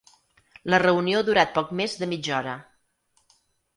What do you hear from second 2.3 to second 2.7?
hora.